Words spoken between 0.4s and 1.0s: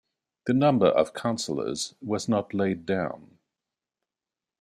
The number